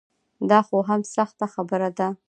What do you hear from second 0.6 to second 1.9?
خو هم سخته خبره